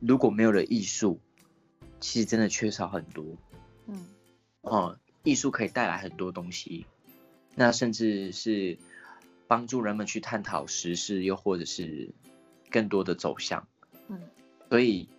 [0.00, 1.20] 如果没有了艺术，
[2.00, 3.24] 其实真的缺少很多。
[3.86, 4.06] 嗯。
[4.62, 6.86] 哦，艺术可以带来很多东西，
[7.54, 8.78] 那甚至是。
[9.48, 12.14] 帮助人们去探讨时事，又或者是
[12.70, 13.68] 更多的走向。
[14.08, 14.18] 嗯，
[14.70, 15.10] 所以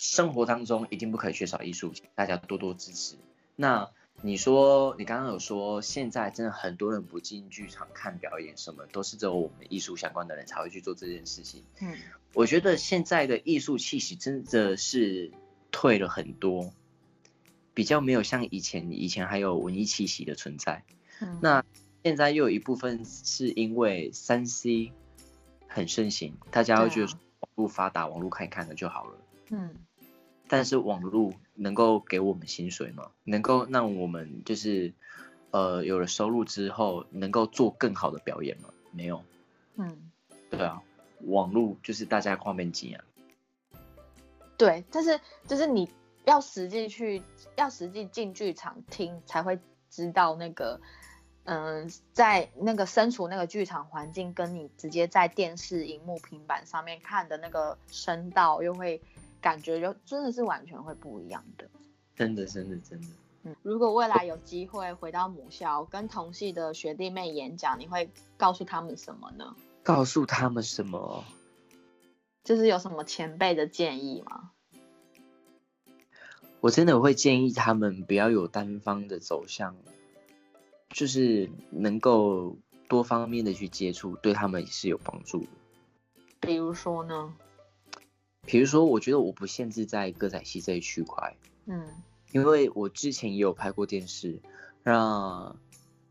[0.00, 3.14] 生活当中一定不可以缺少艺术，大家多多支持。
[3.54, 3.88] 那
[4.22, 11.62] 你说，你刚刚有说，现在真的很多人不进剧场看表演，什么都是只有我们艺术相关的人才会去做这件事情。
[11.80, 11.94] 嗯，
[12.34, 15.30] 我觉得现在的艺术气息真的是
[15.70, 16.72] 退了很多，
[17.74, 20.82] 比较没有像以前，以前还有文艺气息的存在。
[21.20, 21.64] 嗯，那。
[22.02, 24.90] 现在又有一部分是因为三 C
[25.68, 27.06] 很盛行，大家会觉得
[27.40, 29.18] 网络发达，网络看一看的就好了。
[29.50, 29.74] 嗯。
[30.50, 33.12] 但是网络能够给我们薪水吗？
[33.22, 34.92] 能够让我们就是
[35.52, 38.68] 呃有了收入之后，能够做更好的表演吗？
[38.90, 39.22] 没有。
[39.76, 40.10] 嗯。
[40.50, 40.82] 对啊，
[41.20, 43.04] 网络就是大家画面机啊。
[44.58, 45.88] 对，但是就是你
[46.24, 47.22] 要实际去，
[47.56, 49.58] 要实际进剧场听，才会
[49.88, 50.80] 知道那个。
[51.44, 59.00] 嗯，在那个身处那个剧场环境，跟你直接在电视荧幕、平板上面看的那个声道，又会
[59.40, 61.68] 感觉就真的是完全会不一样的。
[62.14, 63.06] 真的，真的，真的。
[63.42, 69.56] 嗯，如果未来有机会回到母校，跟同系的学弟妹演讲，你会告诉他们什么呢？
[69.82, 71.24] 告诉他们什么？
[72.44, 74.50] 就是有什么前辈的建议吗？
[76.60, 79.76] 我真的会建议他们不要有单方的走向。
[80.92, 85.48] 就是能够多方面的去接触，对他们也是有帮助的。
[86.40, 87.32] 比如说呢？
[88.42, 91.86] 比如说，我觉得我不限制在歌仔戏这一区块，嗯，
[92.32, 94.40] 因为我之前也有拍过电视，
[94.82, 95.54] 那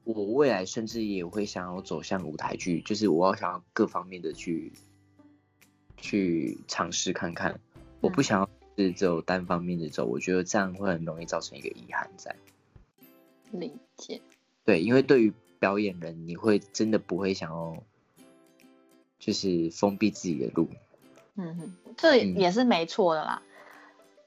[0.06, 4.72] 我未来甚至也会想要走向舞台剧，就是我要想要各方面的去
[5.98, 7.60] 去尝试看看，
[8.00, 12.36] 我不想要是只有单方面的走，我觉得这样会很容易造成一个遗憾在。
[13.52, 14.22] 理解。
[14.64, 17.84] 对，因为对于表演人，你会真的不会想要，
[19.18, 20.70] 就是封闭自己的路。
[21.40, 23.42] 嗯哼，这也是没错的啦。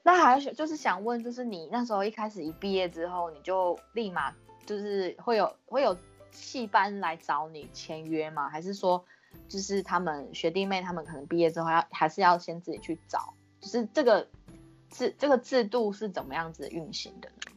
[0.01, 4.33] 那还有就是想问，就是你那时候一开始一毕业之后，你就立马
[4.65, 5.95] 就是会有会有
[6.31, 8.49] 戏班来找你签约吗？
[8.49, 9.05] 还是说，
[9.47, 13.33] 就是他们学弟妹他们可能毕业之后要还是要先自己去找？
[13.61, 14.27] 就是这个
[14.89, 17.51] 制这个制度是怎么样子运行的呢？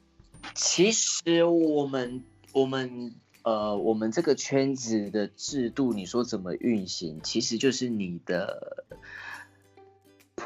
[0.54, 2.22] 其实我们。
[2.52, 7.20] 我们呃，我们这个圈子的制度，你说怎么运行？
[7.22, 8.86] 其实就是你的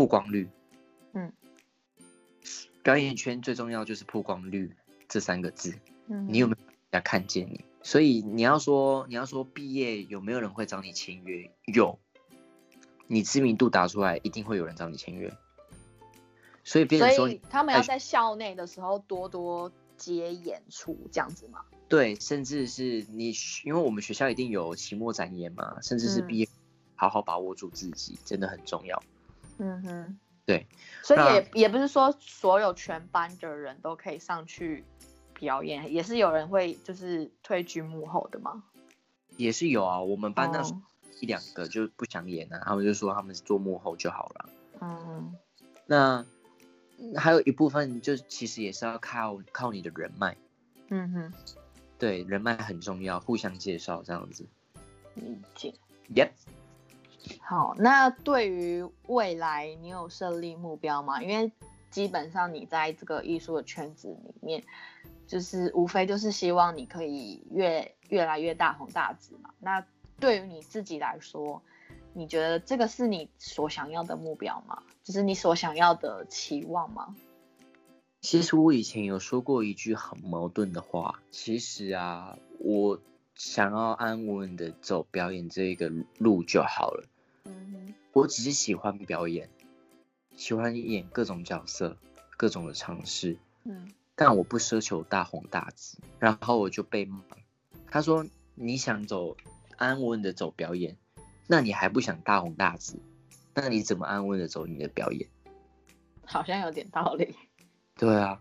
[0.01, 0.49] 曝光率。
[1.13, 1.31] 嗯，
[2.83, 4.75] 表演圈最重要就是曝光率
[5.07, 5.75] 这三个字。
[6.07, 7.67] 嗯，你有没有人家看见你？
[7.83, 11.51] 所以你要说，你要说毕业有没有人会找你签约？
[11.67, 11.99] 有，
[13.09, 15.31] 你知名度打出来，一定会有人找你签约。
[16.65, 21.61] 所以，所以他们要在校内的时候多多接演出，这样子吗？
[21.91, 23.35] 对，甚至是你，
[23.67, 26.49] 因为我们学校一定有期末展演嘛，甚至是毕业，
[26.95, 29.03] 好好把握住自己，真的很重要。
[29.63, 30.67] 嗯哼，对，
[31.03, 34.87] 所以也也不是说所有全班的人都可以上去
[35.35, 38.65] 表演，也是有人会就是退居幕后的吗？
[39.37, 40.63] 也是有啊，我们班那
[41.21, 44.49] 一两个就不想演啊，他们就说他们是做幕后就好了。
[44.81, 45.37] 嗯，
[45.85, 46.25] 那
[47.17, 50.37] 还有一部分就其实也是要靠靠你的人脉。
[50.89, 51.33] 嗯哼。
[51.99, 54.47] 对，人脉很重要，互相介绍这样子。
[55.17, 55.75] 理解。
[56.15, 56.31] Yep。
[57.41, 61.23] 好，那对于未来你有设立目标吗？
[61.23, 61.53] 因为
[61.91, 64.63] 基本上你在这个艺术的圈子里面，
[65.27, 69.51] 就是无非就是希望你可以越越来越大红大紫嘛。
[69.59, 69.85] 那
[70.19, 71.63] 对于你自己来说，
[72.13, 74.83] 你觉得这个是你所想要的目标吗？
[75.03, 77.15] 就是你所想要的期望吗？
[78.21, 83.01] 其实我以前有说过一句很矛盾的话，其实啊，我
[83.41, 87.09] 想要安稳的走表演这一个路就好了。
[87.45, 89.49] 嗯，我只是喜欢表演，
[90.37, 91.97] 喜欢演各种角色，
[92.37, 93.39] 各种的尝试。
[93.65, 95.97] 嗯，但我不奢求大红大紫。
[96.19, 97.23] 然后我就被骂，
[97.91, 98.27] 他说
[98.57, 99.39] 你想走
[99.79, 100.99] 安稳的走表演，
[101.47, 103.01] 那你还不想大红大紫？
[103.55, 105.31] 那你怎么安稳的走你的表演？
[106.27, 107.35] 好像有点道理。
[107.97, 108.39] 对啊，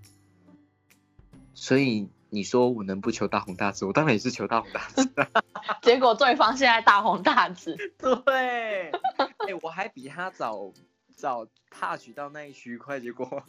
[1.53, 5.09] 所以你说我能不求大红大紫，我当然也是求大红大紫。
[5.81, 7.75] 结果对方现在大红大紫。
[8.25, 10.71] 对，哎，我还比他早
[11.15, 13.43] 早踏取到那一区块，结果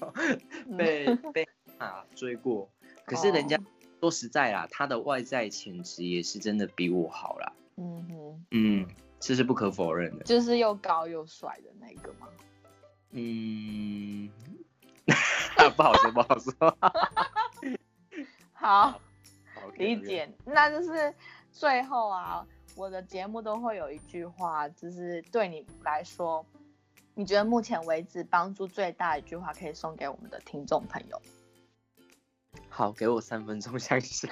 [0.78, 2.70] 被被啊追过。
[3.04, 3.58] 可是人家
[4.00, 7.52] 说实在啦，他的外在潜质也是真的比我好啦。
[7.76, 8.88] 嗯哼，嗯，
[9.18, 10.24] 这是不可否认的。
[10.24, 12.28] 就是又高又帅的那个吗？
[13.10, 14.30] 嗯。
[15.76, 16.52] 不好说，不好说。
[18.60, 19.00] 好，
[19.78, 20.30] 理解。
[20.44, 21.14] 那就是
[21.50, 22.46] 最后啊，
[22.76, 26.44] 我的节目都会有一句话，就是对你来说，
[27.14, 31.22] 你觉得目前为止帮助最大一句话，可以送给我们的听众朋友。
[32.68, 34.28] 好，给我三分钟想一下。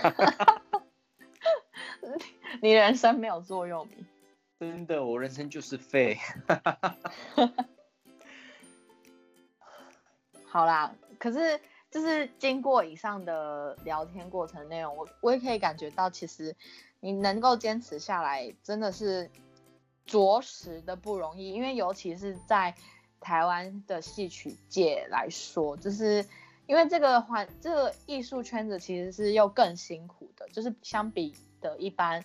[2.61, 4.07] 你人生没有座右铭。
[4.61, 6.19] 真的，我人生就是废。
[10.45, 11.59] 好啦，可是
[11.91, 16.55] 就是经过以上的聊天过程内容，我我也可以感觉到，其实
[17.01, 19.31] 你能够坚持下来，真的是
[20.05, 21.53] 着实的不容易。
[21.53, 22.75] 因为尤其是在
[23.21, 26.25] 台湾的戏曲界来说，就是
[26.67, 32.23] 因为这个环这个艺术圈子其实是又更辛苦的，就是相比的一般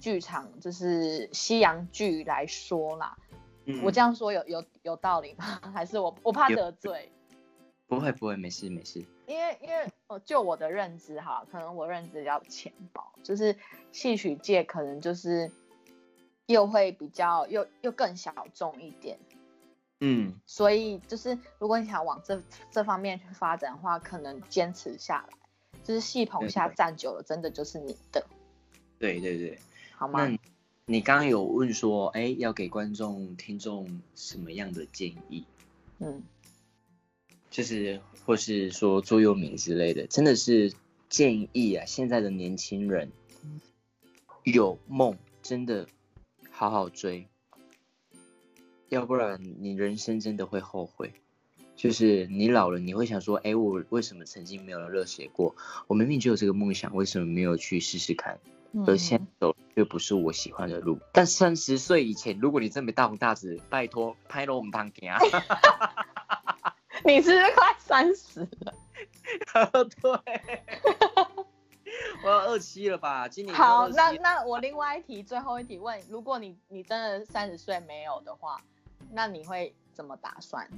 [0.00, 3.16] 剧场，就是西洋剧来说啦。
[3.82, 5.44] 我这样说有有有道理吗？
[5.72, 7.10] 还是我我怕得罪？
[7.86, 9.04] 不会不会，没事没事。
[9.26, 13.56] 因为因为哦，就我的认知哈，可能我认知比较浅薄，就是
[13.92, 15.50] 戏曲界可能就是
[16.46, 19.18] 又会比较又又更小众一点。
[20.00, 28.26] 嗯，所以就是如果你想往这这方面去发展的话，可能坚持下来，就是戏棚下站久了，真的就是你的。
[28.98, 29.58] 对对对，
[29.96, 30.26] 好吗？
[30.26, 30.38] 那
[30.86, 35.46] 你刚刚有问说，哎，要给观众听众什么样的建议？
[35.98, 36.22] 嗯。
[37.54, 40.72] 就是或是说座右铭之类的，真的是
[41.08, 41.84] 建议啊！
[41.86, 43.12] 现在的年轻人
[44.42, 45.86] 有梦，真的
[46.50, 47.28] 好好追，
[48.88, 51.12] 要不然你人生真的会后悔。
[51.76, 55.54] 就是你老了，你会想说：哎，我为什么曾经没有热血过？
[55.86, 58.40] 我明明就有这个梦想，为什么没有去试试看？
[58.84, 60.98] 而现走却不是我喜欢的路。
[61.12, 65.12] 但三十岁以前，如果你真没大红大紫，拜托拍了我们堂行。
[67.04, 68.74] 你是不是快三十了？
[70.00, 70.10] 对，
[72.24, 73.28] 我要二七了吧？
[73.28, 78.60] 今年好，那那我另外一题，最后一题问：如果你你真的三十岁没有的话，
[79.12, 80.68] 那你会怎么打算？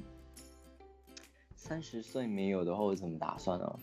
[1.55, 3.79] 三十岁没有的话，我怎么打算呢？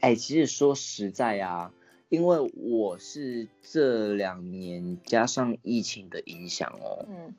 [0.00, 1.72] 哎，其实说实在啊，
[2.08, 7.34] 因为我是这两年加上疫情的影响哦，嗯，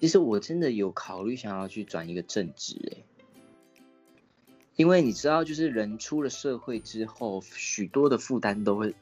[0.00, 3.04] 其实我真的有考虑想要去转一个正职，哎。
[4.80, 8.94] 因为你知道，就是人出了社会之后，许多的负担都会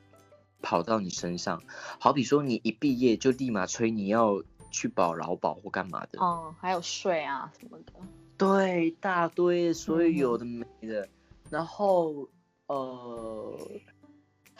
[0.60, 1.62] 跑到你身上。
[2.00, 6.18] 好比说，你一毕业就立马催你要去保劳保或干嘛的。
[6.18, 7.92] 哦，还有税啊什么的。
[8.36, 11.08] 对，大堆，所以有的没的。
[11.48, 12.28] 然后，
[12.66, 13.56] 呃。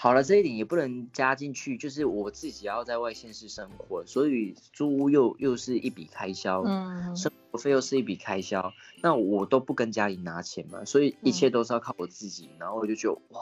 [0.01, 8.73] 好了，这一点也不能加进去，就是我自己要在外县市生活，所以租屋又又是一笔开销，嗯，生活费又是一笔开销，
[9.03, 12.49] 那我都不跟家里拿钱嘛，所以一切都是要靠我自己。
[12.61, 13.40] 然后我就觉得哇，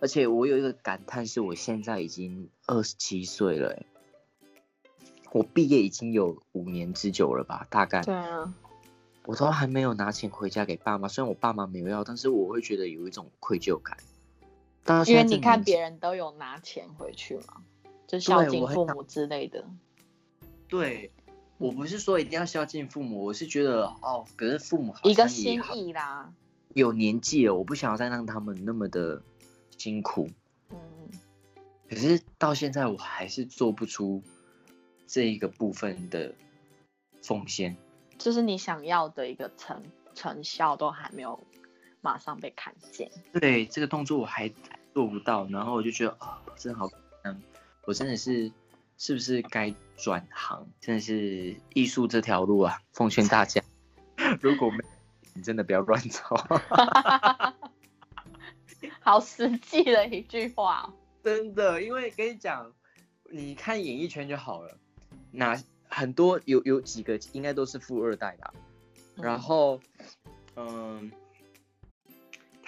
[0.00, 3.80] 而且我有一个感叹，是我现在已经二十七岁了，
[5.30, 8.52] 我毕业已经有五年之久了吧，大概，对啊，
[9.24, 13.96] 我都还没有拿钱回家给爸妈，虽然我爸妈没有要，但是我会觉得有一种愧疚感。
[15.06, 17.62] 因为你看别人都有拿钱回去嘛，
[18.06, 19.64] 就孝敬父母之类的。
[20.68, 21.12] 对，
[21.58, 26.32] 我不是说一定要孝敬父母，我是觉得哦，可是父母一个心意啦。
[26.74, 29.22] 有年纪了，我不想要再让他们那么的
[29.76, 30.28] 辛苦。
[30.70, 30.78] 嗯。
[31.88, 34.22] 可是到现在我还是做不出
[35.08, 36.32] 这一个部分的
[37.20, 37.76] 奉献，
[38.16, 39.82] 就是你想要的一个成
[40.14, 41.38] 成效都还没有
[42.00, 43.10] 马上被看见。
[43.32, 44.52] 对，这个动作我还
[44.94, 46.88] 做不到，然后我就觉得啊，真的好，
[47.24, 47.42] 嗯，
[47.84, 48.50] 我真的是
[48.96, 50.66] 是不是该转行？
[50.80, 53.62] 真的是艺术这条路啊，奉劝大家，
[54.40, 54.78] 如果没
[55.34, 56.22] 你真的不要乱走。
[59.00, 60.92] 好实际的一句话，
[61.22, 62.72] 真的，因为跟你讲，
[63.30, 64.76] 你看演艺圈就好了，
[65.30, 68.52] 那很多有有几个应该都是富二代的，
[69.16, 69.80] 然后，
[70.56, 71.10] 嗯，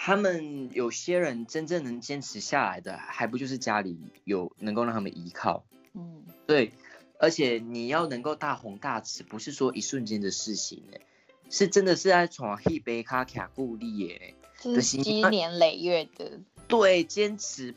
[0.05, 6.73] 他们有些人真正能坚持下来的，还不就是家里有能够让他们依靠，嗯，对，
[7.19, 10.99] 而且你要能够大红大紫，不是说一瞬间的事情哎，
[11.49, 14.33] 是真的是在闯一杯卡卡固力耶。
[14.57, 17.73] 是积年累月的，对，坚持，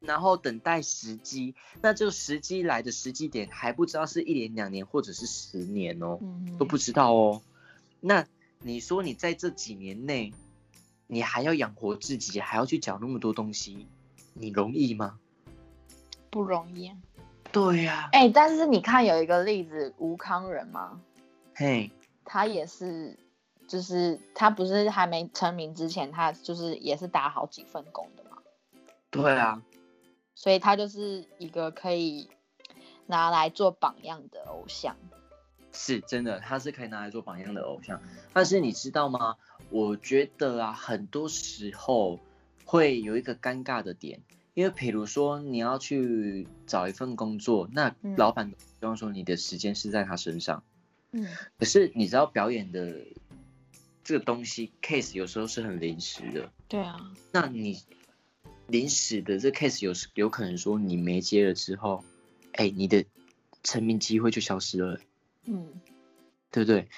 [0.00, 1.54] 然后等待时机。
[1.80, 6.18] 那这个时机来的时机点还不知道是一年、两年，或者是十年哦，
[6.58, 7.40] 都不知道哦。
[8.00, 8.26] 那
[8.62, 10.32] 你说你在这几年内，
[11.08, 13.88] 你还要养活自己，还要去缴那么多东西，
[14.34, 15.18] 你容易吗？
[16.30, 16.92] 不容易。
[17.50, 18.08] 对呀。
[18.12, 21.00] 哎，但是你看有一个例子，吴康仁吗？
[21.56, 21.90] 嘿，
[22.24, 23.18] 他也是。
[23.68, 28.38] 就是他不是还没成名之前，他就是也是打好几份工的嘛。
[29.10, 29.62] 对啊，
[30.34, 32.30] 所以他就是一个可以
[33.04, 34.96] 拿来做榜样的偶像。
[35.70, 38.00] 是真的，他是可以拿来做榜样的偶像。
[38.32, 39.36] 但是你知道吗？
[39.70, 42.20] 我觉得啊，很多时候
[42.64, 44.20] 会有一个尴尬的点，
[44.54, 50.62] 因为比如说你要去找一份工作，那老板希望说你的时间是在他身上。
[51.12, 51.26] 嗯。
[51.58, 53.06] 可是你知道表演的。
[54.04, 57.12] 这个东西 case 有时候是很临时的，对啊。
[57.30, 57.82] 那你
[58.66, 62.02] 临时的这 case 有有可能说你没接了之后，
[62.52, 63.04] 哎，你的
[63.62, 64.98] 成名机会就消失了，
[65.44, 65.68] 嗯，
[66.50, 66.88] 对不对？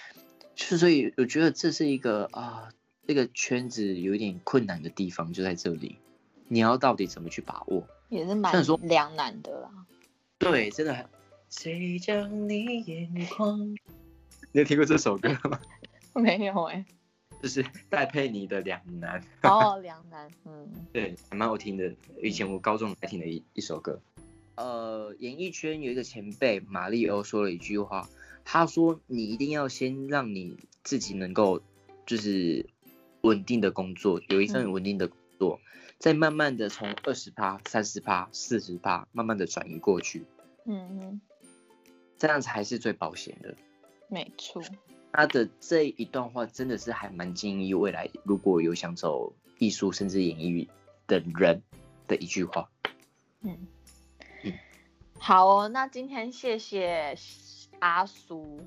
[0.61, 2.69] 就所以我觉得这是一个啊，
[3.07, 5.97] 这个圈子有一点困难的地方就在这里，
[6.49, 8.53] 你要到底怎么去把握，也是蛮
[8.83, 9.71] 两难的啦。
[10.39, 11.09] 对，真的。
[11.49, 13.59] 谁将你眼眶？
[14.53, 15.59] 你有听过这首歌吗？
[16.15, 16.85] 没有哎。
[17.43, 21.91] 就是戴佩妮的《两难》哦，《两难》嗯， 对，还蛮好听的。
[22.23, 23.99] 以前我高中还听的一一首歌。
[24.61, 28.11] 呃，演艺圈有一个前辈马里欧说了一句话，
[28.45, 31.63] 他说：“你一定要先让你自己能够
[32.05, 32.67] 就是
[33.23, 35.61] 稳定的工作，有一份稳定的工作，
[35.99, 40.27] 再慢慢的从二十趴、三十趴、四十趴，慢慢的转移过去。
[40.67, 41.21] 嗯嗯，
[42.19, 43.57] 这样才是最保险的。
[44.09, 44.63] 没错。”
[45.11, 50.69] 他的这一段话真的是还蛮建议未来如果有想走艺术甚至演艺
[51.07, 51.63] 的人
[52.07, 52.71] 的一句话。
[53.41, 53.67] 嗯嗯，
[55.23, 57.15] 好哦，那今天谢谢
[57.79, 58.67] 阿苏。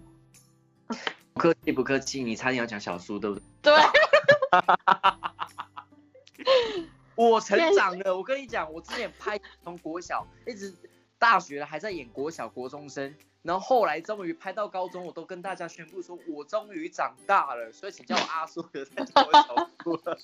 [1.34, 3.74] 不客气不客气，你差点要讲小苏对不对？
[3.74, 3.74] 对。
[7.16, 10.72] 我成长了，我跟你讲，我之前拍从国小一直
[11.18, 13.16] 大学还在演国小国中生。
[13.41, 20.18] 然后后来终于拍到高中，我都跟大家宣布说，我终于长大了，所以请叫我阿叔，别再叫我小叔了。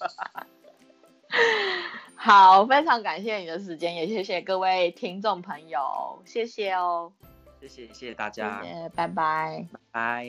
[2.15, 7.11] 好，非常感谢你的时间，也谢谢各位听众朋友，谢谢哦。
[7.61, 8.61] 谢谢谢谢大家，
[8.95, 10.25] 拜拜，拜。